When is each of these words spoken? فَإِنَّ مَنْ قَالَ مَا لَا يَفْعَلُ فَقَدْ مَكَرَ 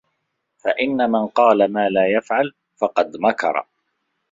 فَإِنَّ 0.57 1.11
مَنْ 1.11 1.27
قَالَ 1.27 1.73
مَا 1.73 1.89
لَا 1.89 2.07
يَفْعَلُ 2.17 2.53
فَقَدْ 2.75 3.17
مَكَرَ 3.17 3.65